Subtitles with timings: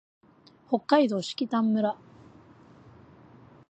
[0.67, 1.95] 北海道色丹村